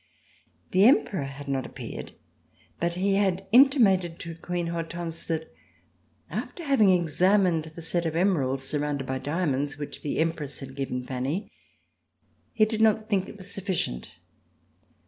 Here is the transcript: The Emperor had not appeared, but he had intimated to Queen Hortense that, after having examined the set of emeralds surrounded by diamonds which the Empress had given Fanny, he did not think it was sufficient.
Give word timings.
The 0.71 0.85
Emperor 0.85 1.25
had 1.25 1.47
not 1.47 1.63
appeared, 1.67 2.13
but 2.79 2.93
he 2.93 3.17
had 3.17 3.45
intimated 3.51 4.17
to 4.21 4.33
Queen 4.33 4.65
Hortense 4.65 5.23
that, 5.25 5.53
after 6.27 6.63
having 6.63 6.89
examined 6.89 7.65
the 7.65 7.83
set 7.83 8.07
of 8.07 8.15
emeralds 8.15 8.63
surrounded 8.63 9.05
by 9.05 9.19
diamonds 9.19 9.77
which 9.77 10.01
the 10.01 10.17
Empress 10.17 10.59
had 10.59 10.75
given 10.75 11.05
Fanny, 11.05 11.51
he 12.51 12.65
did 12.65 12.81
not 12.81 13.09
think 13.11 13.29
it 13.29 13.37
was 13.37 13.51
sufficient. 13.51 14.17